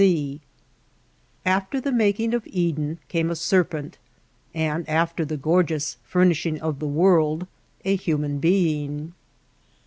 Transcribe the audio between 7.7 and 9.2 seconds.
a human being.